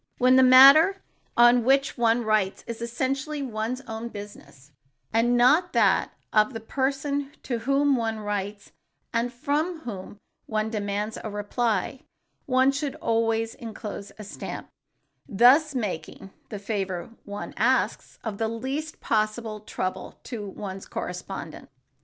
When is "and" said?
5.13-5.37, 9.13-9.31